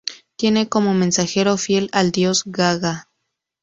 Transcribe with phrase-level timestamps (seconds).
[0.35, 3.07] Tiene como mensajero fiel al dios Gaga.